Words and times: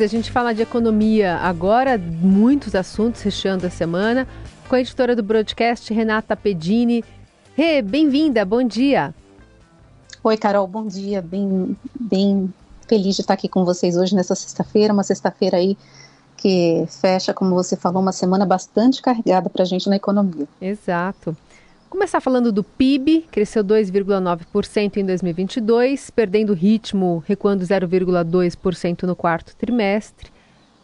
A 0.00 0.06
gente 0.06 0.32
fala 0.32 0.54
de 0.54 0.62
economia 0.62 1.36
agora, 1.36 1.98
muitos 1.98 2.74
assuntos 2.74 3.20
recheando 3.20 3.66
a 3.66 3.70
semana, 3.70 4.26
com 4.66 4.74
a 4.74 4.80
editora 4.80 5.14
do 5.14 5.22
broadcast, 5.22 5.92
Renata 5.92 6.34
Pedini. 6.34 7.04
Rê, 7.54 7.82
bem-vinda, 7.82 8.42
bom 8.42 8.62
dia. 8.62 9.14
Oi, 10.24 10.36
Carol, 10.38 10.66
bom 10.66 10.86
dia. 10.86 11.20
Bem, 11.20 11.76
bem 12.00 12.52
feliz 12.88 13.16
de 13.16 13.20
estar 13.20 13.34
aqui 13.34 13.50
com 13.50 13.66
vocês 13.66 13.94
hoje 13.94 14.14
nessa 14.14 14.34
sexta-feira, 14.34 14.94
uma 14.94 15.02
sexta-feira 15.02 15.58
aí 15.58 15.76
que 16.38 16.86
fecha, 16.88 17.34
como 17.34 17.54
você 17.54 17.76
falou, 17.76 18.00
uma 18.00 18.12
semana 18.12 18.46
bastante 18.46 19.02
carregada 19.02 19.50
para 19.50 19.62
a 19.62 19.66
gente 19.66 19.90
na 19.90 19.96
economia. 19.96 20.48
Exato. 20.58 21.36
Começar 21.92 22.22
falando 22.22 22.50
do 22.50 22.64
PIB, 22.64 23.26
cresceu 23.30 23.62
2,9% 23.62 24.96
em 24.96 25.04
2022, 25.04 26.08
perdendo 26.08 26.54
ritmo, 26.54 27.22
recuando 27.26 27.62
0,2% 27.62 29.02
no 29.02 29.14
quarto 29.14 29.54
trimestre. 29.54 30.30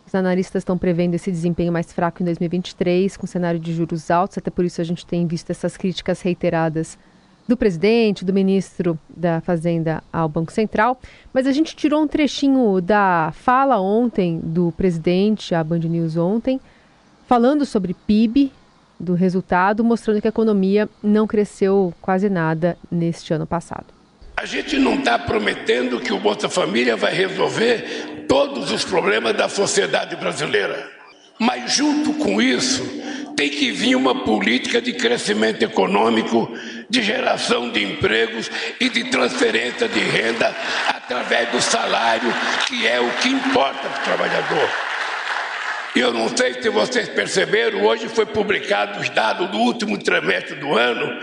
Os 0.07 0.15
analistas 0.15 0.61
estão 0.61 0.77
prevendo 0.77 1.15
esse 1.15 1.31
desempenho 1.31 1.73
mais 1.73 1.95
fraco 1.95 2.23
em 2.23 2.27
2023, 2.27 3.17
com 3.17 3.27
cenário 3.27 3.59
de 3.59 3.73
juros 3.73 4.11
altos, 4.11 4.37
até 4.37 4.51
por 4.51 4.67
isso 4.67 4.83
a 4.83 4.85
gente 4.85 5.07
tem 5.07 5.27
visto 5.27 5.49
essas 5.49 5.79
críticas 5.79 6.21
reiteradas 6.21 6.99
do 7.49 7.57
presidente, 7.57 8.23
do 8.23 8.35
ministro 8.35 8.99
da 9.09 9.41
Fazenda 9.41 10.05
ao 10.13 10.29
Banco 10.29 10.53
Central. 10.53 11.01
Mas 11.33 11.47
a 11.47 11.53
gente 11.53 11.75
tirou 11.75 12.03
um 12.03 12.07
trechinho 12.07 12.83
da 12.83 13.33
fala 13.33 13.81
ontem 13.81 14.41
do 14.45 14.73
presidente, 14.73 15.55
a 15.55 15.65
Band 15.65 15.79
News 15.79 16.19
ontem, 16.19 16.61
falando 17.27 17.65
sobre 17.65 17.95
PIB, 17.95 18.53
do 18.99 19.15
resultado, 19.15 19.85
mostrando 19.85 20.21
que 20.21 20.27
a 20.27 20.31
economia 20.31 20.89
não 21.03 21.27
cresceu 21.27 21.95
quase 22.01 22.29
nada 22.29 22.77
neste 22.91 23.33
ano 23.33 23.47
passado. 23.47 23.87
A 24.37 24.45
gente 24.45 24.79
não 24.79 24.95
está 24.95 25.19
prometendo 25.19 26.01
que 26.01 26.13
o 26.13 26.21
Bolsa 26.21 26.49
Família 26.49 26.97
vai 26.97 27.13
resolver 27.13 28.25
todos 28.29 28.71
os 28.71 28.85
problemas 28.85 29.37
da 29.37 29.49
sociedade 29.49 30.15
brasileira. 30.17 30.89
Mas, 31.41 31.73
junto 31.73 32.15
com 32.15 32.41
isso, 32.41 32.83
tem 33.37 33.49
que 33.49 33.71
vir 33.71 33.95
uma 33.95 34.25
política 34.25 34.81
de 34.81 34.93
crescimento 34.93 35.63
econômico, 35.63 36.53
de 36.91 37.03
geração 37.03 37.71
de 37.71 37.85
empregos 37.85 38.51
e 38.81 38.89
de 38.89 39.05
transferência 39.05 39.89
de 39.89 40.01
renda 40.01 40.55
através 40.89 41.49
do 41.51 41.61
salário, 41.61 42.33
que 42.67 42.87
é 42.87 43.01
o 43.01 43.11
que 43.19 43.29
importa 43.29 43.89
para 43.89 44.01
o 44.01 44.05
trabalhador. 44.05 44.88
E 45.97 46.01
eu 46.01 46.13
não 46.13 46.29
sei 46.29 46.61
se 46.61 46.69
vocês 46.69 47.09
perceberam, 47.09 47.85
hoje 47.85 48.09
foi 48.09 48.27
publicado 48.27 49.01
os 49.01 49.09
dados 49.09 49.51
do 49.51 49.59
último 49.59 49.99
trimestre 49.99 50.57
do 50.57 50.77
ano, 50.77 51.21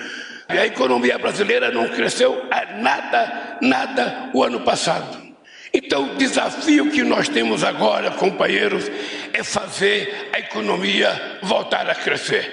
e 0.50 0.58
a 0.58 0.66
economia 0.66 1.18
brasileira 1.18 1.72
não 1.72 1.88
cresceu 1.90 2.46
nada, 2.80 3.58
nada 3.62 4.30
o 4.34 4.44
ano 4.44 4.62
passado. 4.62 5.26
Então, 5.74 6.14
o 6.14 6.16
desafio 6.16 6.90
que 6.90 7.04
nós 7.04 7.28
temos 7.28 7.64
agora, 7.64 8.12
companheiros, 8.12 8.90
é 9.34 9.44
fazer 9.44 10.30
a 10.34 10.40
economia 10.40 11.40
voltar 11.44 11.90
a 11.90 11.96
crescer. 11.96 12.52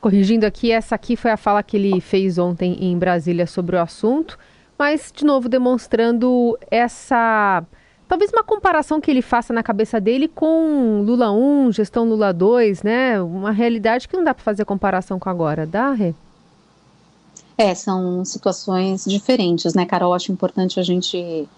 Corrigindo 0.00 0.46
aqui, 0.46 0.70
essa 0.72 0.94
aqui 0.94 1.16
foi 1.16 1.30
a 1.30 1.36
fala 1.36 1.62
que 1.62 1.76
ele 1.76 2.00
fez 2.00 2.38
ontem 2.38 2.76
em 2.80 2.98
Brasília 2.98 3.46
sobre 3.46 3.76
o 3.76 3.80
assunto, 3.80 4.38
mas, 4.78 5.12
de 5.14 5.24
novo, 5.24 5.48
demonstrando 5.48 6.56
essa 6.70 7.62
Talvez 8.10 8.32
uma 8.32 8.42
comparação 8.42 9.00
que 9.00 9.08
ele 9.08 9.22
faça 9.22 9.52
na 9.52 9.62
cabeça 9.62 10.00
dele 10.00 10.26
com 10.26 11.00
Lula 11.06 11.30
1, 11.30 11.70
gestão 11.70 12.04
Lula 12.04 12.32
2, 12.32 12.82
né? 12.82 13.22
Uma 13.22 13.52
realidade 13.52 14.08
que 14.08 14.16
não 14.16 14.24
dá 14.24 14.34
para 14.34 14.42
fazer 14.42 14.64
comparação 14.64 15.16
com 15.16 15.30
agora, 15.30 15.64
dá, 15.64 15.92
Rê? 15.92 16.12
É, 17.56 17.72
são 17.72 18.24
situações 18.24 19.04
diferentes, 19.04 19.74
né, 19.74 19.86
Carol? 19.86 20.12
Acho 20.12 20.32
importante 20.32 20.80
a 20.80 20.82
gente 20.82 21.48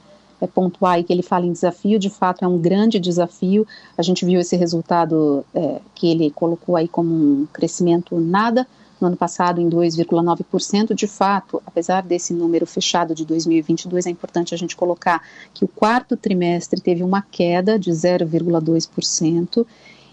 é, 0.43 0.47
pontuar 0.47 0.97
aí 0.97 1.05
que 1.05 1.11
ele 1.11 1.23
fala 1.23 1.47
em 1.47 1.53
desafio, 1.53 1.99
de 1.99 2.11
fato 2.11 2.45
é 2.45 2.47
um 2.47 2.59
grande 2.59 3.01
desafio. 3.01 3.67
A 3.97 4.03
gente 4.03 4.23
viu 4.27 4.39
esse 4.39 4.55
resultado 4.55 5.47
é, 5.55 5.81
que 5.95 6.11
ele 6.11 6.31
colocou 6.33 6.77
aí 6.77 6.87
como 6.87 7.15
um 7.15 7.47
crescimento 7.51 8.21
nada 8.21 8.67
no 9.03 9.09
ano 9.09 9.17
passado 9.17 9.61
em 9.61 9.69
2,9%. 9.69 10.95
De 10.95 11.07
fato, 11.07 11.61
apesar 11.67 12.03
desse 12.03 12.33
número 12.33 12.67
fechado 12.67 13.15
de 13.15 13.27
2022, 13.27 14.07
é 14.07 14.11
importante 14.11 14.55
a 14.55 14.57
gente 14.57 14.77
colocar 14.77 15.23
que 15.53 15.65
o 15.65 15.69
quarto 15.69 16.17
trimestre 16.17 16.81
teve 16.81 17.03
uma 17.03 17.21
queda 17.21 17.79
de 17.79 17.91
0,2%. 17.91 19.67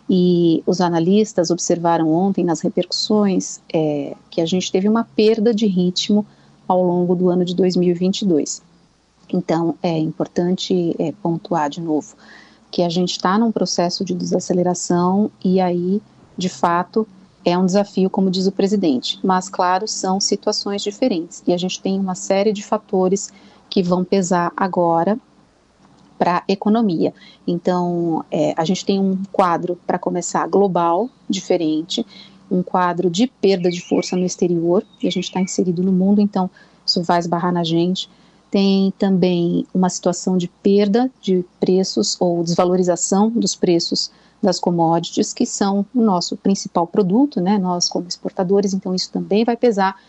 E 0.09 0.63
os 0.65 0.81
analistas 0.81 1.51
observaram 1.51 2.11
ontem 2.11 2.43
nas 2.43 2.61
repercussões 2.61 3.61
é, 3.71 4.15
que 4.31 4.41
a 4.41 4.45
gente 4.45 4.71
teve 4.71 4.89
uma 4.89 5.03
perda 5.03 5.53
de 5.53 5.67
ritmo 5.67 6.25
ao 6.67 6.83
longo 6.83 7.15
do 7.15 7.29
ano 7.29 7.45
de 7.45 7.55
2022. 7.55 8.63
Então, 9.31 9.75
é 9.83 9.95
importante 9.97 10.95
é, 10.97 11.11
pontuar 11.21 11.69
de 11.69 11.79
novo 11.79 12.15
que 12.71 12.81
a 12.83 12.89
gente 12.89 13.11
está 13.11 13.37
num 13.37 13.51
processo 13.51 14.05
de 14.05 14.13
desaceleração 14.13 15.31
e 15.43 15.59
aí, 15.59 16.01
de 16.37 16.49
fato, 16.49 17.07
é 17.49 17.57
um 17.57 17.65
desafio, 17.65 18.09
como 18.09 18.29
diz 18.29 18.47
o 18.47 18.51
presidente, 18.51 19.19
mas, 19.23 19.49
claro, 19.49 19.87
são 19.87 20.19
situações 20.19 20.81
diferentes 20.81 21.43
e 21.45 21.53
a 21.53 21.57
gente 21.57 21.81
tem 21.81 21.99
uma 21.99 22.15
série 22.15 22.53
de 22.53 22.63
fatores 22.63 23.31
que 23.69 23.83
vão 23.83 24.03
pesar 24.03 24.51
agora 24.55 25.17
para 26.17 26.37
a 26.37 26.43
economia. 26.47 27.13
Então, 27.47 28.25
é, 28.29 28.53
a 28.57 28.65
gente 28.65 28.85
tem 28.85 28.99
um 28.99 29.21
quadro, 29.31 29.79
para 29.87 29.97
começar, 29.97 30.45
global, 30.47 31.09
diferente, 31.29 32.05
um 32.51 32.61
quadro 32.61 33.09
de 33.09 33.27
perda 33.27 33.69
de 33.69 33.79
força 33.79 34.15
no 34.15 34.25
exterior, 34.25 34.83
e 35.01 35.07
a 35.07 35.11
gente 35.11 35.25
está 35.25 35.39
inserido 35.39 35.81
no 35.83 35.91
mundo, 35.91 36.19
então 36.19 36.49
isso 36.85 37.01
vai 37.03 37.19
esbarrar 37.19 37.53
na 37.53 37.63
gente. 37.63 38.09
Tem 38.51 38.91
também 38.97 39.65
uma 39.73 39.89
situação 39.89 40.37
de 40.37 40.47
perda 40.47 41.11
de 41.21 41.45
preços 41.59 42.17
ou 42.19 42.43
desvalorização 42.43 43.29
dos 43.29 43.55
preços 43.55 44.11
das 44.41 44.59
commodities, 44.59 45.33
que 45.33 45.45
são 45.45 45.85
o 45.93 46.01
nosso 46.01 46.35
principal 46.37 46.87
produto, 46.87 47.41
né, 47.41 47.57
nós 47.57 47.89
como 47.89 48.07
exportadores, 48.07 48.73
então 48.73 48.95
isso 48.95 49.11
também 49.11 49.43
vai 49.43 49.57
pesar. 49.57 49.99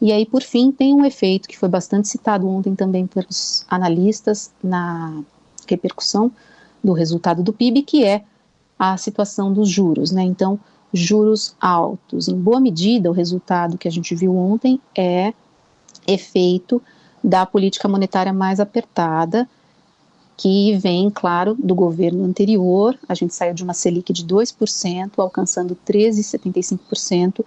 E 0.00 0.12
aí, 0.12 0.24
por 0.24 0.42
fim, 0.42 0.70
tem 0.70 0.94
um 0.94 1.04
efeito 1.04 1.48
que 1.48 1.58
foi 1.58 1.68
bastante 1.68 2.06
citado 2.06 2.48
ontem 2.48 2.74
também 2.74 3.06
pelos 3.06 3.64
analistas 3.68 4.52
na 4.62 5.22
repercussão 5.66 6.30
do 6.84 6.92
resultado 6.92 7.42
do 7.42 7.52
PIB, 7.52 7.82
que 7.82 8.04
é 8.04 8.22
a 8.78 8.96
situação 8.96 9.52
dos 9.52 9.68
juros, 9.68 10.12
né? 10.12 10.22
Então, 10.22 10.60
juros 10.92 11.56
altos. 11.60 12.28
Em 12.28 12.38
boa 12.38 12.60
medida, 12.60 13.10
o 13.10 13.12
resultado 13.12 13.76
que 13.76 13.88
a 13.88 13.90
gente 13.90 14.14
viu 14.14 14.36
ontem 14.36 14.80
é 14.96 15.34
efeito 16.06 16.80
da 17.28 17.44
política 17.44 17.86
monetária 17.86 18.32
mais 18.32 18.58
apertada, 18.58 19.46
que 20.34 20.76
vem, 20.78 21.10
claro, 21.10 21.54
do 21.58 21.74
governo 21.74 22.24
anterior. 22.24 22.98
A 23.06 23.14
gente 23.14 23.34
saiu 23.34 23.52
de 23.52 23.62
uma 23.62 23.74
Selic 23.74 24.12
de 24.14 24.24
2%, 24.24 25.10
alcançando 25.18 25.76
13,75%, 25.86 27.44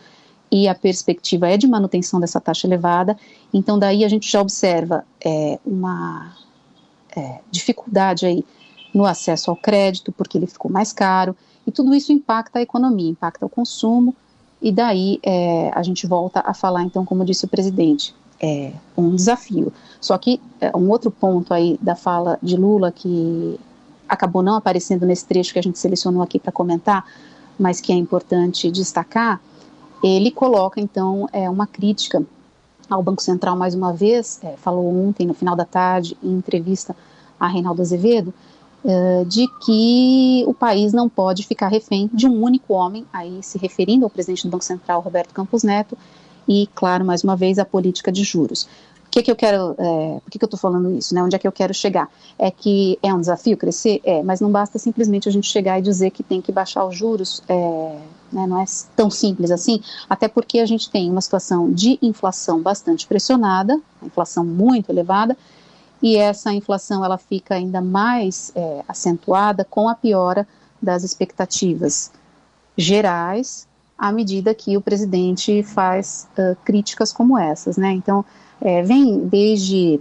e 0.52 0.68
a 0.68 0.76
perspectiva 0.76 1.50
é 1.50 1.58
de 1.58 1.66
manutenção 1.66 2.20
dessa 2.20 2.40
taxa 2.40 2.68
elevada. 2.68 3.18
Então, 3.52 3.80
daí 3.80 4.06
a 4.06 4.10
gente 4.10 4.30
já 4.30 4.40
observa 4.40 5.04
é, 5.26 5.58
uma 5.66 6.36
é, 7.16 7.40
dificuldade 7.50 8.26
aí 8.28 8.46
no 8.94 9.06
acesso 9.06 9.50
ao 9.50 9.56
crédito, 9.56 10.12
porque 10.12 10.38
ele 10.38 10.46
ficou 10.46 10.70
mais 10.70 10.94
caro, 10.94 11.36
e 11.66 11.72
tudo 11.72 11.96
isso 11.96 12.12
impacta 12.12 12.60
a 12.60 12.62
economia, 12.62 13.10
impacta 13.10 13.46
o 13.46 13.50
consumo, 13.50 14.14
e 14.62 14.72
daí 14.72 15.20
é, 15.24 15.72
a 15.74 15.82
gente 15.82 16.06
volta 16.06 16.44
a 16.46 16.54
falar, 16.54 16.84
então, 16.84 17.04
como 17.04 17.26
disse 17.26 17.46
o 17.46 17.48
presidente, 17.48 18.14
é 18.42 18.74
um 18.98 19.16
desafio. 19.16 19.72
Só 20.00 20.18
que 20.18 20.42
é, 20.60 20.76
um 20.76 20.90
outro 20.90 21.12
ponto 21.12 21.54
aí 21.54 21.78
da 21.82 21.96
fala 21.96 22.40
de 22.42 22.56
Lula 22.58 22.92
que 22.92 23.60
acabou 24.10 24.42
não 24.42 24.56
aparecendo 24.56 25.06
nesse 25.06 25.26
trecho 25.26 25.54
que 25.54 25.60
a 25.60 25.64
gente 25.64 25.80
selecionou 25.80 26.22
aqui 26.22 26.40
para 26.40 26.52
comentar, 26.52 27.06
mas 27.58 27.80
que 27.80 27.92
é 27.92 27.96
importante 27.96 28.70
destacar, 28.72 29.40
ele 30.04 30.32
coloca 30.32 30.82
então 30.82 31.30
é, 31.32 31.50
uma 31.50 31.68
crítica 31.68 32.24
ao 32.90 33.02
Banco 33.02 33.22
Central 33.22 33.56
mais 33.56 33.74
uma 33.74 33.94
vez, 33.94 34.40
é, 34.44 34.58
falou 34.58 34.86
ontem 35.08 35.26
no 35.26 35.34
final 35.34 35.56
da 35.56 35.64
tarde 35.64 36.18
em 36.22 36.34
entrevista 36.34 36.96
a 37.40 37.48
Reinaldo 37.48 37.82
Azevedo, 37.82 38.34
é, 38.84 39.24
de 39.26 39.48
que 39.64 40.44
o 40.48 40.54
país 40.54 40.92
não 40.92 41.08
pode 41.08 41.46
ficar 41.46 41.68
refém 41.68 42.10
de 42.12 42.28
um 42.28 42.44
único 42.44 42.74
homem, 42.74 43.06
aí 43.14 43.42
se 43.42 43.58
referindo 43.58 44.04
ao 44.04 44.10
presidente 44.10 44.44
do 44.44 44.50
Banco 44.50 44.66
Central, 44.66 45.02
Roberto 45.02 45.34
Campos 45.34 45.64
Neto, 45.64 45.98
e, 46.48 46.68
claro, 46.74 47.06
mais 47.06 47.24
uma 47.24 47.36
vez, 47.36 47.60
a 47.60 47.66
política 47.66 48.12
de 48.12 48.24
juros. 48.24 48.68
O 49.08 49.12
que, 49.12 49.24
que 49.24 49.32
eu 49.32 49.36
quero, 49.36 49.76
é, 49.78 50.20
por 50.24 50.32
que, 50.32 50.40
que 50.40 50.46
eu 50.46 50.48
estou 50.48 50.60
falando 50.60 50.98
isso, 50.98 51.14
né? 51.14 51.22
Onde 51.22 51.36
é 51.36 51.40
que 51.40 51.46
eu 51.46 51.52
quero 51.52 51.74
chegar? 51.74 52.10
É 52.40 52.50
que 52.50 52.98
é 53.04 53.14
um 53.14 53.20
desafio 53.20 53.58
crescer? 53.58 54.00
É, 54.06 54.24
mas 54.24 54.40
não 54.40 54.50
basta 54.50 54.80
simplesmente 54.80 55.28
a 55.28 55.32
gente 55.32 55.48
chegar 55.48 55.78
e 55.78 55.82
dizer 55.82 56.12
que 56.12 56.24
tem 56.24 56.42
que 56.42 56.50
baixar 56.50 56.86
os 56.86 56.96
juros, 56.96 57.44
é, 57.50 57.98
né, 58.32 58.48
não 58.48 58.62
é 58.62 58.64
tão 58.96 59.10
simples 59.10 59.52
assim, 59.52 59.82
até 60.10 60.30
porque 60.30 60.60
a 60.60 60.66
gente 60.66 60.90
tem 60.90 61.12
uma 61.12 61.20
situação 61.20 61.70
de 61.74 62.00
inflação 62.02 62.62
bastante 62.62 63.06
pressionada, 63.06 63.78
inflação 64.02 64.46
muito 64.46 64.90
elevada, 64.90 65.36
e 66.02 66.16
essa 66.16 66.54
inflação 66.54 67.04
ela 67.04 67.18
fica 67.18 67.56
ainda 67.56 67.82
mais 67.82 68.54
é, 68.56 68.82
acentuada 68.88 69.66
com 69.66 69.90
a 69.90 69.96
piora 69.96 70.48
das 70.82 71.04
expectativas 71.04 72.12
gerais 72.78 73.68
à 74.02 74.12
medida 74.12 74.52
que 74.56 74.76
o 74.76 74.82
presidente 74.82 75.62
faz 75.62 76.28
uh, 76.36 76.58
críticas 76.66 77.14
como 77.14 77.38
essas, 77.38 77.78
né? 77.78 77.92
Então, 77.92 78.26
é, 78.60 78.82
vem 78.82 79.28
desde 79.28 80.00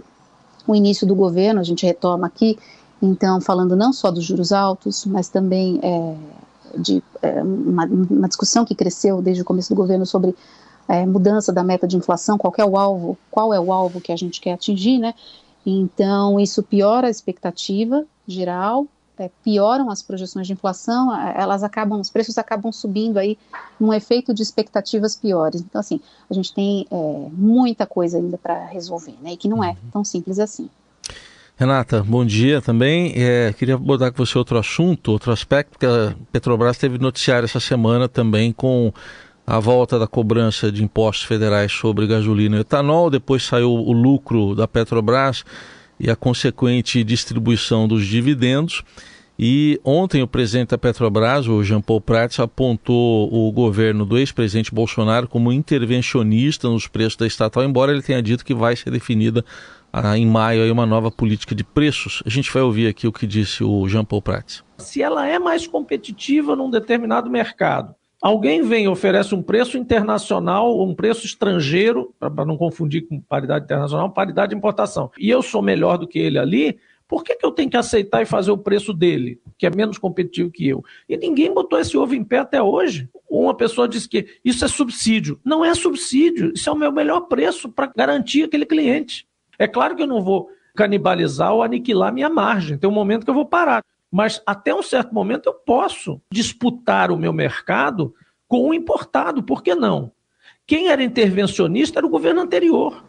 o 0.65 0.73
início 0.73 1.05
do 1.05 1.13
governo, 1.13 1.59
a 1.59 1.63
gente 1.63 1.85
retoma 1.85 2.25
aqui, 2.25 2.57
Então, 2.99 3.39
falando 3.39 3.75
não 3.75 3.93
só 3.93 4.09
dos 4.09 4.23
juros 4.23 4.51
altos, 4.51 5.05
mas 5.05 5.29
também 5.29 5.79
é, 5.83 6.15
de 6.79 7.03
é, 7.21 7.43
uma, 7.43 7.85
uma, 7.85 8.27
discussão 8.27 8.65
que 8.65 8.73
cresceu 8.73 9.21
desde 9.21 9.43
o 9.43 9.45
começo 9.45 9.69
do 9.69 9.75
governo 9.75 10.05
sobre 10.05 10.35
é, 10.87 11.05
mudança 11.05 11.53
da 11.53 11.63
meta 11.63 11.87
de 11.87 11.95
inflação, 11.95 12.39
qual 12.39 12.53
é 12.57 12.65
o 12.65 12.77
alvo, 12.77 13.15
qual 13.29 13.53
é 13.53 13.59
o 13.59 13.71
alvo 13.71 14.01
que 14.01 14.11
a 14.11 14.15
gente 14.15 14.41
quer 14.41 14.53
atingir, 14.53 14.97
né? 14.97 15.13
Então, 15.63 16.39
isso 16.39 16.63
piora 16.63 17.05
a 17.05 17.11
expectativa 17.11 18.03
geral, 18.27 18.87
é, 19.21 19.29
pioram 19.43 19.89
as 19.91 20.01
projeções 20.01 20.47
de 20.47 20.53
inflação, 20.53 21.15
elas 21.35 21.63
acabam, 21.63 21.99
os 21.99 22.09
preços 22.09 22.37
acabam 22.37 22.71
subindo 22.71 23.17
aí 23.17 23.37
num 23.79 23.93
efeito 23.93 24.33
de 24.33 24.41
expectativas 24.41 25.15
piores. 25.15 25.61
Então, 25.61 25.79
assim, 25.79 26.01
a 26.29 26.33
gente 26.33 26.53
tem 26.53 26.87
é, 26.91 27.27
muita 27.31 27.85
coisa 27.85 28.17
ainda 28.17 28.37
para 28.37 28.65
resolver, 28.65 29.13
né? 29.21 29.33
E 29.33 29.37
que 29.37 29.47
não 29.47 29.63
é 29.63 29.69
uhum. 29.69 29.75
tão 29.93 30.03
simples 30.03 30.39
assim. 30.39 30.69
Renata, 31.55 32.03
bom 32.03 32.25
dia 32.25 32.59
também. 32.59 33.13
É, 33.15 33.53
queria 33.53 33.75
abordar 33.75 34.11
com 34.11 34.25
você 34.25 34.35
outro 34.35 34.57
assunto, 34.57 35.11
outro 35.11 35.31
aspecto, 35.31 35.71
porque 35.71 35.85
a 35.85 36.15
Petrobras 36.31 36.77
teve 36.77 36.97
noticiário 36.97 37.45
essa 37.45 37.59
semana 37.59 38.09
também 38.09 38.51
com 38.51 38.91
a 39.45 39.59
volta 39.59 39.99
da 39.99 40.07
cobrança 40.07 40.71
de 40.71 40.83
impostos 40.83 41.25
federais 41.25 41.71
sobre 41.71 42.07
gasolina 42.07 42.57
e 42.57 42.61
etanol. 42.61 43.11
Depois 43.11 43.43
saiu 43.43 43.69
o 43.69 43.91
lucro 43.91 44.55
da 44.55 44.67
Petrobras 44.67 45.43
e 46.01 46.09
a 46.09 46.15
consequente 46.15 47.03
distribuição 47.03 47.87
dos 47.87 48.05
dividendos. 48.05 48.83
E 49.37 49.79
ontem 49.83 50.21
o 50.21 50.27
presidente 50.27 50.69
da 50.69 50.77
Petrobras, 50.77 51.47
o 51.47 51.63
Jean 51.63 51.81
Paul 51.81 52.01
Prats, 52.01 52.39
apontou 52.39 53.31
o 53.33 53.51
governo 53.51 54.05
do 54.05 54.17
ex-presidente 54.17 54.73
Bolsonaro 54.73 55.27
como 55.27 55.51
intervencionista 55.51 56.67
nos 56.67 56.87
preços 56.87 57.15
da 57.15 57.25
estatal, 57.25 57.63
embora 57.63 57.91
ele 57.91 58.01
tenha 58.01 58.21
dito 58.21 58.45
que 58.45 58.53
vai 58.53 58.75
ser 58.75 58.91
definida 58.91 59.43
ah, 59.93 60.17
em 60.17 60.25
maio 60.25 60.63
aí 60.63 60.71
uma 60.71 60.85
nova 60.85 61.09
política 61.11 61.55
de 61.55 61.63
preços. 61.63 62.21
A 62.25 62.29
gente 62.29 62.51
vai 62.51 62.61
ouvir 62.61 62.87
aqui 62.87 63.07
o 63.07 63.11
que 63.11 63.25
disse 63.25 63.63
o 63.63 63.87
Jean 63.87 64.05
Paul 64.05 64.21
Prats. 64.21 64.63
Se 64.77 65.01
ela 65.01 65.27
é 65.27 65.39
mais 65.39 65.65
competitiva 65.65 66.55
num 66.55 66.69
determinado 66.69 67.29
mercado, 67.29 67.95
alguém 68.21 68.61
vem 68.61 68.85
e 68.85 68.87
oferece 68.87 69.33
um 69.33 69.41
preço 69.41 69.77
internacional 69.77 70.81
um 70.81 70.93
preço 70.93 71.25
estrangeiro, 71.25 72.13
para 72.19 72.45
não 72.45 72.57
confundir 72.57 73.07
com 73.07 73.19
paridade 73.19 73.65
internacional, 73.65 74.11
paridade 74.11 74.51
de 74.51 74.55
importação, 74.55 75.11
e 75.19 75.29
eu 75.29 75.41
sou 75.41 75.61
melhor 75.61 75.97
do 75.97 76.07
que 76.07 76.19
ele 76.19 76.37
ali, 76.37 76.77
por 77.11 77.25
que, 77.25 77.35
que 77.35 77.45
eu 77.45 77.51
tenho 77.51 77.69
que 77.69 77.75
aceitar 77.75 78.21
e 78.21 78.25
fazer 78.25 78.51
o 78.51 78.57
preço 78.57 78.93
dele, 78.93 79.41
que 79.57 79.65
é 79.65 79.69
menos 79.69 79.97
competitivo 79.97 80.49
que 80.49 80.69
eu? 80.69 80.81
E 81.09 81.17
ninguém 81.17 81.53
botou 81.53 81.77
esse 81.77 81.97
ovo 81.97 82.15
em 82.15 82.23
pé 82.23 82.37
até 82.37 82.63
hoje. 82.63 83.09
Uma 83.29 83.53
pessoa 83.53 83.85
disse 83.85 84.07
que 84.07 84.27
isso 84.45 84.63
é 84.63 84.67
subsídio. 84.69 85.37
Não 85.43 85.65
é 85.65 85.75
subsídio, 85.75 86.53
isso 86.55 86.69
é 86.69 86.71
o 86.71 86.75
meu 86.75 86.89
melhor 86.89 87.27
preço 87.27 87.67
para 87.67 87.91
garantir 87.93 88.43
aquele 88.43 88.65
cliente. 88.65 89.27
É 89.59 89.67
claro 89.67 89.93
que 89.93 90.03
eu 90.03 90.07
não 90.07 90.21
vou 90.21 90.47
canibalizar 90.73 91.53
ou 91.53 91.61
aniquilar 91.61 92.13
minha 92.13 92.29
margem. 92.29 92.77
Tem 92.77 92.89
um 92.89 92.93
momento 92.93 93.25
que 93.25 93.29
eu 93.29 93.35
vou 93.35 93.45
parar. 93.45 93.83
Mas 94.11 94.41
até 94.45 94.75
um 94.75 94.83
certo 94.83 95.13
momento 95.13 95.47
eu 95.47 95.53
posso 95.53 96.21
disputar 96.31 97.11
o 97.11 97.17
meu 97.17 97.31
mercado 97.31 98.13
com 98.47 98.69
o 98.69 98.73
importado. 98.73 99.41
Por 99.41 99.63
que 99.63 99.73
não? 99.73 100.11
Quem 100.67 100.89
era 100.89 101.03
intervencionista 101.03 101.99
era 101.99 102.05
o 102.05 102.09
governo 102.09 102.41
anterior. 102.41 103.03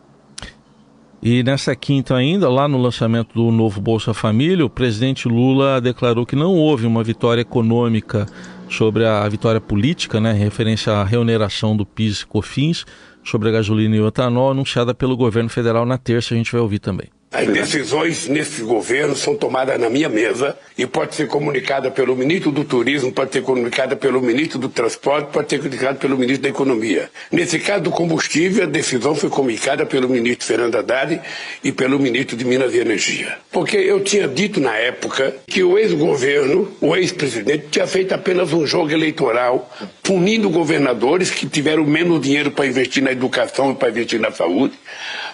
E 1.21 1.43
nessa 1.45 1.77
quinta 1.77 2.17
ainda, 2.17 2.49
lá 2.49 2.67
no 2.67 2.79
lançamento 2.79 3.35
do 3.35 3.53
novo 3.53 3.81
Bolsa 3.81 4.13
Família, 4.13 4.67
o 4.67 4.71
presidente 4.71 5.29
Lula 5.29 5.81
declarou 5.81 6.27
que 6.27 6.35
não 6.35 6.57
houve 6.57 6.85
uma 6.85 7.05
vitória 7.05 7.43
econômica 7.43 8.27
sobre 8.69 9.07
a 9.07 9.29
vitória 9.29 9.61
política, 9.61 10.21
né, 10.21 10.33
referência 10.33 10.93
à 10.93 11.05
reoneração 11.05 11.77
do 11.77 11.87
PIS 11.87 12.23
e 12.23 12.27
COFINS, 12.27 12.85
sobre 13.23 13.49
a 13.49 13.53
gasolina 13.53 13.95
e 13.95 14.01
o 14.01 14.09
etanol 14.09 14.51
anunciada 14.51 14.93
pelo 14.93 15.17
governo 15.17 15.49
federal 15.49 15.87
na 15.87 15.97
terça, 15.97 16.35
a 16.35 16.37
gente 16.37 16.51
vai 16.51 16.61
ouvir 16.61 16.81
também. 16.81 17.09
As 17.33 17.49
decisões 17.49 18.29
nesse 18.29 18.61
governo 18.61 19.17
são 19.17 19.35
tomadas 19.35 19.81
na 19.81 19.89
minha 19.89 20.09
mesa 20.09 20.55
e 20.77 20.87
pode 20.87 21.15
ser 21.15 21.27
comunicada 21.29 21.91
pelo 21.91 22.15
ministro 22.15 22.53
do 22.53 22.63
Turismo, 22.63 23.11
pode 23.11 23.33
ser 23.33 23.41
comunicada 23.41 23.97
pelo 23.97 24.21
ministro 24.21 24.59
do 24.59 24.69
Transporte, 24.69 25.33
pode 25.33 25.49
ser 25.49 25.57
comunicada 25.57 25.95
pelo 25.99 26.19
ministro 26.19 26.43
da 26.43 26.51
Economia. 26.51 27.11
Nesse 27.31 27.59
caso 27.59 27.85
do 27.85 27.91
combustível, 27.91 28.65
a 28.65 28.67
decisão 28.67 29.15
foi 29.15 29.31
comunicada 29.31 29.87
pelo 29.87 30.11
ministro 30.11 30.47
Fernando 30.47 30.77
Haddad 30.77 31.23
e 31.65 31.73
pelo 31.73 31.99
ministro 31.99 32.37
de 32.37 32.45
Minas 32.45 32.75
e 32.75 32.81
Energia. 32.81 33.39
Porque 33.51 33.79
eu 33.79 34.05
tinha 34.05 34.29
dito 34.29 34.61
na 34.61 34.77
época 34.77 35.35
que 35.47 35.63
o 35.63 35.79
ex-governo, 35.79 36.71
o 36.83 36.95
ex-presidente, 36.95 37.69
tinha 37.71 37.87
feito 37.87 38.13
apenas 38.13 38.53
um 38.53 38.67
jogo 38.67 38.91
eleitoral, 38.91 39.71
punindo 40.03 40.51
governadores 40.51 41.31
que 41.31 41.47
tiveram 41.47 41.85
menos 41.85 42.21
dinheiro 42.21 42.51
para 42.51 42.67
investir 42.67 43.03
na 43.03 43.11
educação 43.11 43.73
e 43.73 43.75
para 43.75 43.89
investir 43.89 44.21
na 44.21 44.31
saúde, 44.31 44.75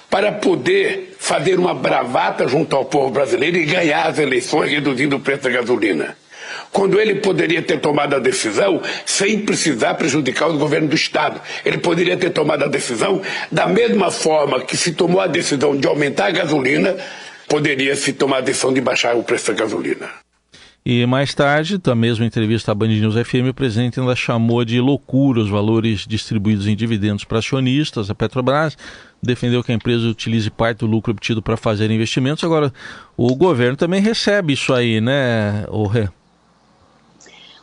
para 0.08 0.32
poder 0.32 1.16
fazer 1.18 1.58
uma 1.58 1.74
bravata 1.74 2.48
junto 2.48 2.74
ao 2.74 2.84
povo 2.84 3.10
brasileiro 3.10 3.58
e 3.58 3.66
ganhar 3.66 4.06
as 4.06 4.18
eleições 4.18 4.70
reduzindo 4.70 5.16
o 5.16 5.20
preço 5.20 5.42
da 5.42 5.50
gasolina. 5.50 6.16
Quando 6.72 7.00
ele 7.00 7.16
poderia 7.16 7.60
ter 7.60 7.80
tomado 7.80 8.14
a 8.14 8.18
decisão 8.18 8.80
sem 9.04 9.40
precisar 9.40 9.94
prejudicar 9.94 10.48
o 10.48 10.58
governo 10.58 10.88
do 10.88 10.94
Estado. 10.94 11.40
Ele 11.64 11.78
poderia 11.78 12.16
ter 12.16 12.30
tomado 12.30 12.64
a 12.64 12.68
decisão 12.68 13.20
da 13.50 13.66
mesma 13.66 14.10
forma 14.10 14.60
que 14.60 14.76
se 14.76 14.92
tomou 14.92 15.20
a 15.20 15.26
decisão 15.26 15.76
de 15.76 15.86
aumentar 15.86 16.26
a 16.26 16.30
gasolina, 16.30 16.96
poderia 17.48 17.96
se 17.96 18.12
tomar 18.12 18.38
a 18.38 18.42
decisão 18.42 18.72
de 18.72 18.80
baixar 18.80 19.16
o 19.16 19.22
preço 19.22 19.52
da 19.52 19.64
gasolina. 19.64 20.08
E 20.86 21.04
mais 21.04 21.34
tarde, 21.34 21.76
da 21.76 21.94
mesma 21.94 22.24
entrevista 22.24 22.72
à 22.72 22.74
Band 22.74 22.88
News 22.88 23.14
FM, 23.14 23.50
o 23.50 23.54
presidente 23.54 24.00
ainda 24.00 24.16
chamou 24.16 24.64
de 24.64 24.80
loucura 24.80 25.40
os 25.40 25.50
valores 25.50 26.06
distribuídos 26.06 26.66
em 26.66 26.74
dividendos 26.74 27.24
para 27.24 27.40
acionistas, 27.40 28.08
a 28.08 28.14
Petrobras, 28.14 28.74
defendeu 29.22 29.62
que 29.62 29.72
a 29.72 29.74
empresa 29.74 30.06
utilize 30.06 30.50
parte 30.50 30.78
do 30.78 30.86
lucro 30.86 31.12
obtido 31.12 31.42
para 31.42 31.56
fazer 31.56 31.90
investimentos. 31.90 32.44
Agora, 32.44 32.72
o 33.16 33.34
governo 33.34 33.76
também 33.76 34.00
recebe 34.00 34.52
isso 34.52 34.72
aí, 34.72 35.00
né, 35.00 35.64
o 35.68 35.86
Rê? 35.86 36.08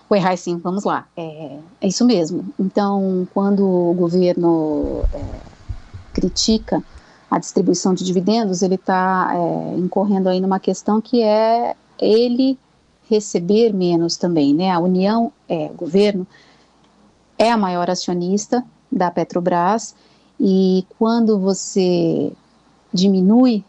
Oi, 0.07 0.19
Rai, 0.19 0.37
sim, 0.37 0.57
vamos 0.57 0.83
lá. 0.83 1.07
É, 1.17 1.57
é, 1.81 1.87
isso 1.87 2.05
mesmo. 2.05 2.45
Então, 2.59 3.27
quando 3.33 3.65
o 3.65 3.93
governo 3.93 5.03
é, 5.11 5.39
critica 6.13 6.83
a 7.29 7.39
distribuição 7.39 7.93
de 7.93 8.03
dividendos, 8.03 8.61
ele 8.61 8.75
está 8.75 9.31
é, 9.33 9.77
incorrendo 9.77 10.29
aí 10.29 10.39
numa 10.39 10.59
questão 10.59 11.01
que 11.01 11.23
é 11.23 11.75
ele 11.99 12.57
receber 13.09 13.73
menos 13.73 14.15
também, 14.15 14.53
né? 14.53 14.71
A 14.71 14.79
União, 14.79 15.33
é, 15.49 15.69
o 15.71 15.75
governo, 15.75 16.27
é 17.37 17.51
a 17.51 17.57
maior 17.57 17.89
acionista 17.89 18.63
da 18.91 19.09
Petrobras 19.09 19.95
e 20.39 20.85
quando 20.97 21.39
você 21.39 22.31
diminui 22.93 23.63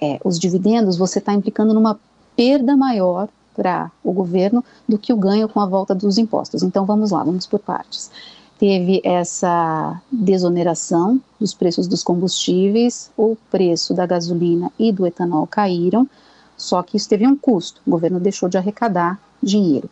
é, 0.00 0.20
os 0.24 0.38
dividendos, 0.38 0.96
você 0.96 1.18
está 1.18 1.32
implicando 1.32 1.72
numa 1.72 1.98
perda 2.34 2.76
maior 2.76 3.28
para 3.54 3.90
o 4.04 4.12
governo 4.12 4.62
do 4.86 4.98
que 4.98 5.12
o 5.12 5.16
ganho 5.16 5.48
com 5.48 5.60
a 5.60 5.66
volta 5.66 5.94
dos 5.94 6.18
impostos. 6.18 6.62
Então 6.62 6.84
vamos 6.84 7.10
lá, 7.10 7.24
vamos 7.24 7.46
por 7.46 7.58
partes. 7.58 8.10
Teve 8.58 9.00
essa 9.04 10.00
desoneração 10.10 11.20
dos 11.40 11.54
preços 11.54 11.86
dos 11.86 12.02
combustíveis, 12.02 13.10
o 13.16 13.36
preço 13.50 13.94
da 13.94 14.06
gasolina 14.06 14.70
e 14.78 14.92
do 14.92 15.06
etanol 15.06 15.46
caíram, 15.46 16.08
só 16.56 16.82
que 16.82 16.96
isso 16.96 17.08
teve 17.08 17.26
um 17.26 17.36
custo. 17.36 17.80
O 17.86 17.90
governo 17.90 18.20
deixou 18.20 18.48
de 18.48 18.56
arrecadar 18.56 19.20
dinheiro. 19.42 19.90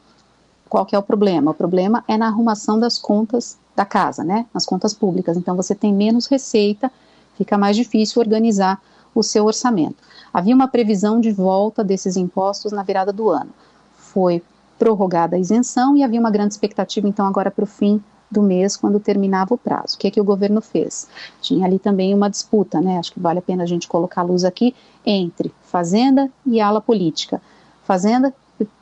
Qual 0.68 0.86
que 0.86 0.96
é 0.96 0.98
o 0.98 1.02
problema? 1.02 1.50
O 1.50 1.54
problema 1.54 2.04
é 2.08 2.16
na 2.16 2.26
arrumação 2.26 2.78
das 2.78 2.98
contas 2.98 3.58
da 3.74 3.84
casa, 3.84 4.22
né? 4.22 4.46
Nas 4.52 4.64
contas 4.64 4.94
públicas. 4.94 5.36
Então 5.36 5.56
você 5.56 5.74
tem 5.74 5.92
menos 5.92 6.26
receita, 6.26 6.90
fica 7.36 7.58
mais 7.58 7.76
difícil 7.76 8.20
organizar 8.20 8.80
o 9.14 9.22
seu 9.22 9.44
orçamento. 9.44 9.96
Havia 10.32 10.54
uma 10.54 10.68
previsão 10.68 11.20
de 11.20 11.30
volta 11.30 11.84
desses 11.84 12.16
impostos 12.16 12.72
na 12.72 12.82
virada 12.82 13.12
do 13.12 13.30
ano. 13.30 13.50
Foi 13.96 14.42
prorrogada 14.78 15.36
a 15.36 15.38
isenção 15.38 15.96
e 15.96 16.02
havia 16.02 16.20
uma 16.20 16.30
grande 16.30 16.54
expectativa, 16.54 17.08
então, 17.08 17.26
agora 17.26 17.50
para 17.50 17.64
o 17.64 17.66
fim 17.66 18.02
do 18.30 18.42
mês, 18.42 18.76
quando 18.76 18.98
terminava 18.98 19.54
o 19.54 19.58
prazo. 19.58 19.94
O 19.94 19.98
que, 19.98 20.08
é 20.08 20.10
que 20.10 20.20
o 20.20 20.24
governo 20.24 20.60
fez? 20.60 21.06
Tinha 21.40 21.64
ali 21.66 21.78
também 21.78 22.12
uma 22.12 22.28
disputa, 22.28 22.80
né? 22.80 22.98
Acho 22.98 23.12
que 23.12 23.20
vale 23.20 23.38
a 23.38 23.42
pena 23.42 23.62
a 23.62 23.66
gente 23.66 23.86
colocar 23.86 24.22
a 24.22 24.24
luz 24.24 24.44
aqui 24.44 24.74
entre 25.06 25.54
Fazenda 25.62 26.30
e 26.44 26.60
ala 26.60 26.80
política. 26.80 27.40
Fazenda 27.84 28.34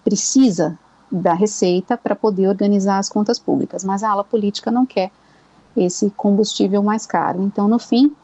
precisa 0.03 0.79
da 1.13 1.35
Receita 1.35 1.97
para 1.97 2.17
poder 2.17 2.49
organizar 2.49 2.99
as 2.99 3.09
contas 3.09 3.39
públicas, 3.39 3.85
mas 3.85 4.03
a 4.03 4.11
ala 4.11 4.25
política 4.25 4.71
não 4.71 4.87
quer 4.87 5.11
esse 5.77 6.11
combustível 6.11 6.83
mais 6.83 7.05
caro. 7.05 7.43
Então, 7.43 7.69
no 7.69 7.79
fim, 7.79 8.15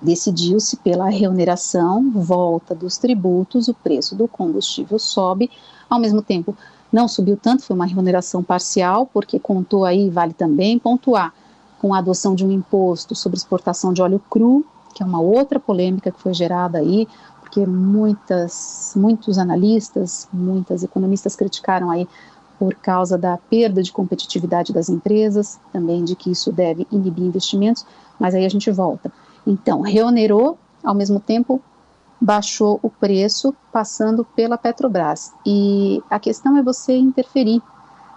decidiu-se 0.00 0.76
pela 0.76 1.08
remuneração, 1.08 2.10
volta 2.10 2.74
dos 2.74 2.98
tributos, 2.98 3.68
o 3.68 3.74
preço 3.74 4.14
do 4.14 4.28
combustível 4.28 4.98
sobe, 4.98 5.50
ao 5.88 5.98
mesmo 5.98 6.20
tempo 6.20 6.54
não 6.92 7.08
subiu 7.08 7.36
tanto, 7.36 7.64
foi 7.64 7.74
uma 7.74 7.86
remuneração 7.86 8.42
parcial, 8.42 9.06
porque 9.06 9.38
contou 9.38 9.84
aí, 9.84 10.08
vale 10.10 10.32
também 10.32 10.78
pontuar, 10.78 11.32
com 11.80 11.92
a 11.92 11.98
adoção 11.98 12.34
de 12.34 12.46
um 12.46 12.50
imposto 12.50 13.14
sobre 13.14 13.36
exportação 13.36 13.92
de 13.92 14.00
óleo 14.00 14.22
cru, 14.30 14.64
que 14.94 15.02
é 15.02 15.06
uma 15.06 15.20
outra 15.20 15.58
polêmica 15.58 16.10
que 16.10 16.20
foi 16.20 16.32
gerada 16.32 16.78
aí, 16.78 17.08
porque 17.54 17.64
muitas, 17.70 18.94
muitos 18.96 19.38
analistas, 19.38 20.28
muitas 20.32 20.82
economistas 20.82 21.36
criticaram 21.36 21.88
aí 21.88 22.08
por 22.58 22.74
causa 22.74 23.16
da 23.16 23.36
perda 23.36 23.80
de 23.80 23.92
competitividade 23.92 24.72
das 24.72 24.88
empresas, 24.88 25.60
também 25.72 26.02
de 26.02 26.16
que 26.16 26.32
isso 26.32 26.50
deve 26.50 26.84
inibir 26.90 27.24
investimentos, 27.24 27.86
mas 28.18 28.34
aí 28.34 28.44
a 28.44 28.48
gente 28.48 28.68
volta. 28.72 29.12
Então, 29.46 29.82
reonerou, 29.82 30.58
ao 30.82 30.94
mesmo 30.94 31.20
tempo 31.20 31.62
baixou 32.20 32.80
o 32.82 32.90
preço 32.90 33.54
passando 33.72 34.24
pela 34.24 34.58
Petrobras. 34.58 35.32
E 35.46 36.02
a 36.10 36.18
questão 36.18 36.56
é 36.56 36.62
você 36.62 36.96
interferir 36.96 37.62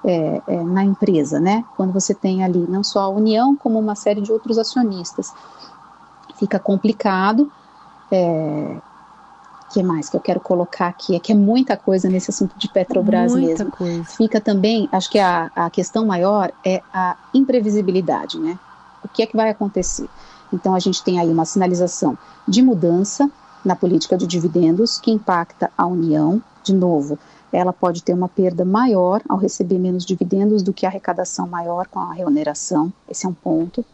é, 0.04 0.42
é, 0.48 0.64
na 0.64 0.84
empresa, 0.84 1.40
né? 1.40 1.64
Quando 1.76 1.94
você 1.94 2.14
tem 2.14 2.44
ali 2.44 2.66
não 2.68 2.84
só 2.84 3.02
a 3.02 3.10
União, 3.10 3.56
como 3.56 3.78
uma 3.78 3.96
série 3.96 4.22
de 4.22 4.32
outros 4.32 4.58
acionistas. 4.58 5.32
Fica 6.40 6.58
complicado. 6.58 7.52
É, 8.12 8.78
que 9.72 9.84
mais 9.84 10.10
que 10.10 10.16
eu 10.16 10.22
quero 10.22 10.40
colocar 10.40 10.88
aqui? 10.88 11.16
É 11.16 11.20
que 11.20 11.32
é 11.32 11.36
muita 11.36 11.76
coisa 11.76 12.10
nesse 12.10 12.32
assunto 12.32 12.58
de 12.58 12.70
Petrobras 12.70 13.34
muita 13.34 13.64
mesmo. 13.64 13.72
Coisa. 13.72 14.04
Fica 14.06 14.40
também, 14.40 14.88
acho 14.92 15.10
que 15.10 15.20
a, 15.20 15.52
a 15.56 15.70
questão 15.70 16.06
maior 16.06 16.52
é 16.66 16.82
a 16.94 17.18
imprevisibilidade, 17.34 18.40
né? 18.40 18.58
O 19.04 19.08
que 19.08 19.24
é 19.24 19.26
que 19.26 19.36
vai 19.36 19.50
acontecer? 19.50 20.08
Então 20.52 20.74
a 20.74 20.80
gente 20.80 21.04
tem 21.04 21.20
aí 21.20 21.30
uma 21.30 21.46
sinalização 21.46 22.18
de 22.48 22.62
mudança 22.62 23.30
na 23.64 23.76
política 23.76 24.18
de 24.18 24.26
dividendos 24.26 24.98
que 24.98 25.12
impacta 25.12 25.70
a 25.78 25.86
União. 25.86 26.42
De 26.64 26.74
novo, 26.74 27.20
ela 27.52 27.74
pode 27.74 28.04
ter 28.04 28.14
uma 28.14 28.28
perda 28.28 28.64
maior 28.66 29.22
ao 29.28 29.38
receber 29.38 29.80
menos 29.80 30.06
dividendos 30.06 30.62
do 30.62 30.74
que 30.74 30.86
a 30.86 30.90
arrecadação 30.90 31.48
maior 31.48 31.88
com 31.88 32.00
a 32.00 32.14
remuneração. 32.14 32.92
Esse 33.10 33.26
é 33.26 33.30
um 33.30 33.34
ponto. 33.34 33.86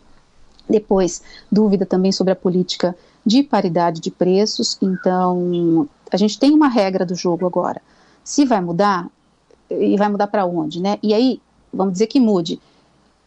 Depois, 0.70 1.22
dúvida 1.52 1.86
também 1.86 2.12
sobre 2.12 2.34
a 2.34 2.36
política 2.36 2.96
de 3.26 3.44
paridade 3.44 4.02
de 4.02 4.12
preços. 4.12 4.78
Então, 4.82 5.88
a 6.12 6.18
gente 6.18 6.40
tem 6.40 6.52
uma 6.52 6.68
regra 6.68 7.06
do 7.06 7.16
jogo 7.16 7.46
agora. 7.46 7.82
Se 8.24 8.46
vai 8.46 8.62
mudar, 8.62 9.08
e 9.70 9.98
vai 9.98 10.10
mudar 10.10 10.28
para 10.28 10.46
onde, 10.46 10.82
né? 10.82 10.98
E 11.02 11.14
aí, 11.14 11.42
vamos 11.74 11.94
dizer 11.94 12.08
que 12.08 12.20
mude. 12.20 12.60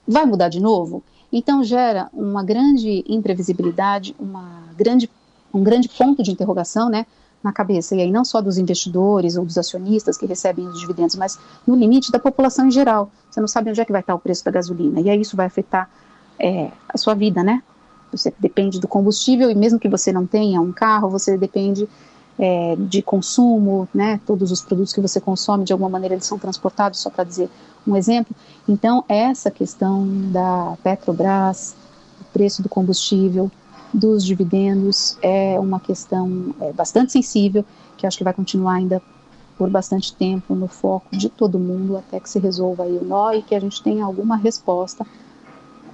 Vai 0.07 0.25
mudar 0.25 0.49
de 0.49 0.61
novo? 0.61 1.03
Então 1.33 1.63
gera 1.63 2.09
uma 2.13 2.43
grande 2.43 3.05
imprevisibilidade, 3.09 4.15
uma 4.19 4.63
grande, 4.77 5.11
um 5.53 5.63
grande 5.63 5.89
ponto 5.89 6.23
de 6.23 6.31
interrogação, 6.31 6.89
né? 6.89 7.07
na 7.43 7.53
cabeça, 7.53 7.95
e 7.95 8.01
aí 8.01 8.11
não 8.11 8.25
só 8.25 8.41
dos 8.41 8.59
investidores 8.59 9.37
ou 9.37 9.45
dos 9.45 9.57
acionistas 9.57 10.17
que 10.17 10.27
recebem 10.27 10.67
os 10.67 10.81
dividendos, 10.81 11.15
mas 11.15 11.39
no 11.65 11.77
limite 11.77 12.11
da 12.11 12.19
população 12.19 12.67
em 12.67 12.71
geral. 12.73 13.09
Você 13.31 13.41
não 13.41 13.47
sabe 13.47 13.71
onde 13.71 13.81
é 13.81 13.85
que 13.85 13.93
vai 13.93 14.01
estar 14.01 14.15
o 14.15 14.19
preço 14.19 14.45
da 14.45 14.51
gasolina, 14.51 15.01
e 15.01 15.09
aí 15.09 15.21
isso 15.21 15.37
vai 15.37 15.47
afetar 15.47 15.89
é, 16.39 16.71
a 16.89 16.99
sua 16.99 17.15
vida, 17.15 17.43
né? 17.43 17.63
Você 18.13 18.33
depende 18.39 18.81
do 18.81 18.89
combustível, 18.89 19.51
e 19.51 19.55
mesmo 19.55 19.79
que 19.79 19.89
você 19.89 20.13
não 20.13 20.27
tenha 20.27 20.61
um 20.61 20.73
carro, 20.73 21.11
você 21.11 21.37
depende 21.37 21.89
é, 22.39 22.77
de 22.79 23.03
consumo, 23.03 23.89
né? 23.93 24.21
Todos 24.27 24.51
os 24.51 24.61
produtos 24.61 24.93
que 24.93 25.01
você 25.01 25.21
consome, 25.21 25.65
de 25.65 25.73
alguma 25.73 25.91
maneira, 25.91 26.15
eles 26.15 26.27
são 26.27 26.39
transportados, 26.39 27.01
só 27.01 27.11
para 27.11 27.25
dizer 27.25 27.49
um 27.87 27.97
exemplo. 27.97 28.35
Então, 28.69 29.05
essa 29.09 29.51
questão 29.51 30.07
da 30.31 30.77
Petrobras, 30.83 31.75
o 32.21 32.25
preço 32.33 32.63
do 32.63 32.69
combustível, 32.69 33.51
dos 33.93 34.25
dividendos 34.25 35.17
é 35.23 35.59
uma 35.59 35.81
questão 35.81 36.55
é, 36.61 36.73
bastante 36.73 37.13
sensível, 37.13 37.65
que 37.97 38.07
acho 38.07 38.19
que 38.19 38.25
vai 38.25 38.35
continuar 38.35 38.75
ainda 38.75 39.01
por 39.57 39.71
bastante 39.71 40.15
tempo 40.15 40.55
no 40.55 40.69
foco 40.69 41.17
de 41.17 41.31
todo 41.31 41.59
mundo 41.59 41.97
até 41.97 42.21
que 42.21 42.29
se 42.29 42.39
resolva 42.39 42.85
aí 42.85 42.99
o 42.99 43.05
nó 43.05 43.33
e 43.33 43.43
que 43.43 43.55
a 43.55 43.61
gente 43.61 43.83
tenha 43.83 44.05
alguma 44.05 44.37
resposta 44.37 45.07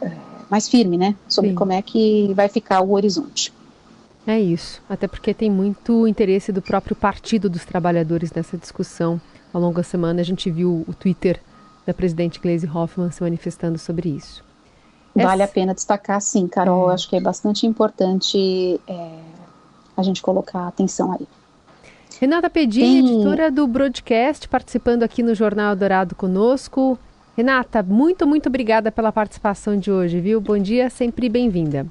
é, 0.01 0.11
mais 0.53 0.69
firme, 0.69 0.99
né, 0.99 1.17
sobre 1.27 1.49
Sim. 1.49 1.57
como 1.57 1.73
é 1.73 1.81
que 1.81 2.31
vai 2.35 2.47
ficar 2.47 2.83
o 2.83 2.93
horizonte. 2.93 3.51
É 4.27 4.39
isso, 4.39 4.83
até 4.87 5.09
porque 5.09 5.33
tem 5.33 5.51
muito 5.51 6.07
interesse 6.07 6.53
do 6.53 6.61
próprio 6.61 6.95
Partido 6.95 7.49
dos 7.49 7.65
Trabalhadores 7.65 8.31
nessa 8.33 8.59
discussão. 8.59 9.19
Ao 9.51 9.59
longo 9.59 9.79
da 9.79 9.83
semana 9.83 10.21
a 10.21 10.25
gente 10.25 10.51
viu 10.51 10.85
o 10.87 10.93
Twitter 10.93 11.41
da 11.87 11.95
presidente 11.95 12.39
Gleisi 12.39 12.69
Hoffmann 12.69 13.11
se 13.11 13.23
manifestando 13.23 13.79
sobre 13.79 14.11
isso. 14.11 14.45
Vale 15.17 15.43
a 15.43 15.49
pena 15.49 15.75
destacar, 15.75 16.21
sim, 16.21 16.47
Carol. 16.47 16.91
É. 16.91 16.95
Acho 16.95 17.09
que 17.09 17.17
é 17.17 17.21
bastante 17.21 17.67
importante 17.67 18.79
é, 18.87 19.19
a 19.97 20.03
gente 20.03 20.21
colocar 20.21 20.69
atenção 20.69 21.13
aí. 21.13 21.27
Renata 22.21 22.51
Pedini, 22.51 23.03
Tem... 23.03 23.15
editora 23.15 23.51
do 23.51 23.67
Broadcast, 23.67 24.49
participando 24.49 25.03
aqui 25.03 25.23
no 25.23 25.35
Jornal 25.35 25.75
Dourado 25.75 26.15
conosco. 26.15 26.99
Renata, 27.37 27.83
muito, 27.83 28.27
muito 28.27 28.49
obrigada 28.49 28.93
pela 28.93 29.11
participação 29.11 29.79
de 29.79 29.91
hoje, 29.91 30.21
viu? 30.21 30.41
Bom 30.41 30.59
dia, 30.59 30.91
sempre 30.91 31.29
bem-vinda. 31.29 31.87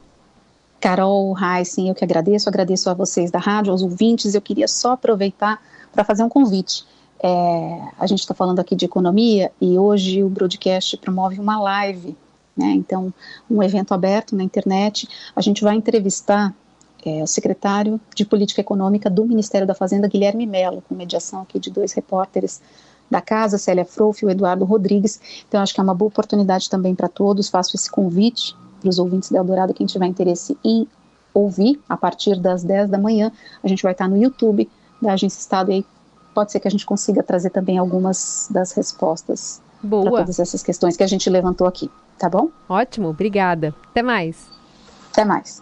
Carol, 0.79 1.35
sim, 1.65 1.89
eu 1.89 1.95
que 1.95 2.03
agradeço, 2.03 2.49
agradeço 2.49 2.89
a 2.89 2.93
vocês 2.93 3.29
da 3.31 3.39
rádio, 3.39 3.71
aos 3.71 3.81
ouvintes. 3.81 4.33
Eu 4.33 4.41
queria 4.41 4.67
só 4.67 4.93
aproveitar 4.93 5.61
para 5.91 6.03
fazer 6.03 6.23
um 6.23 6.29
convite. 6.29 6.85
É, 7.23 7.81
a 7.99 8.07
gente 8.07 8.19
está 8.19 8.33
falando 8.33 8.59
aqui 8.59 8.75
de 8.75 8.85
economia 8.85 9.51
e 9.61 9.77
hoje 9.77 10.23
o 10.23 10.29
Broadcast 10.29 10.97
promove 10.97 11.39
uma 11.39 11.59
live 11.59 12.15
né? 12.55 12.71
Então, 12.73 13.13
um 13.49 13.61
evento 13.63 13.93
aberto 13.93 14.35
na 14.35 14.43
internet. 14.43 15.07
A 15.35 15.41
gente 15.41 15.63
vai 15.63 15.75
entrevistar 15.75 16.53
é, 17.05 17.23
o 17.23 17.27
secretário 17.27 17.99
de 18.15 18.25
Política 18.25 18.61
Econômica 18.61 19.09
do 19.09 19.25
Ministério 19.25 19.65
da 19.65 19.73
Fazenda, 19.73 20.07
Guilherme 20.07 20.45
Mello, 20.45 20.83
com 20.87 20.95
mediação 20.95 21.41
aqui 21.41 21.59
de 21.59 21.71
dois 21.71 21.93
repórteres 21.93 22.61
da 23.11 23.21
casa, 23.21 23.57
Célia 23.57 23.83
Frouf 23.83 24.23
e 24.23 24.25
o 24.25 24.29
Eduardo 24.29 24.63
Rodrigues. 24.63 25.19
Então, 25.47 25.61
acho 25.61 25.73
que 25.73 25.81
é 25.81 25.83
uma 25.83 25.93
boa 25.93 26.07
oportunidade 26.07 26.69
também 26.69 26.95
para 26.95 27.09
todos. 27.09 27.49
Faço 27.49 27.75
esse 27.75 27.91
convite 27.91 28.55
para 28.79 28.89
os 28.89 28.97
ouvintes 28.97 29.29
da 29.29 29.39
Eldorado, 29.39 29.73
quem 29.73 29.85
tiver 29.85 30.05
interesse 30.05 30.57
em 30.63 30.87
ouvir, 31.33 31.79
a 31.87 31.97
partir 31.97 32.39
das 32.39 32.63
10 32.63 32.89
da 32.89 32.97
manhã. 32.97 33.31
A 33.61 33.67
gente 33.67 33.83
vai 33.83 33.91
estar 33.91 34.07
no 34.07 34.17
YouTube 34.17 34.69
da 35.01 35.13
Agência 35.13 35.39
Estado 35.39 35.71
e 35.71 35.75
aí 35.75 35.85
pode 36.33 36.51
ser 36.51 36.59
que 36.59 36.67
a 36.67 36.71
gente 36.71 36.85
consiga 36.85 37.21
trazer 37.21 37.49
também 37.49 37.77
algumas 37.77 38.47
das 38.49 38.71
respostas 38.71 39.61
para 39.81 40.11
todas 40.11 40.39
essas 40.39 40.63
questões 40.63 40.95
que 40.95 41.03
a 41.03 41.07
gente 41.07 41.29
levantou 41.29 41.67
aqui. 41.67 41.91
Tá 42.17 42.29
bom? 42.29 42.49
Ótimo, 42.69 43.09
obrigada. 43.09 43.73
Até 43.89 44.01
mais. 44.01 44.47
Até 45.11 45.25
mais. 45.25 45.61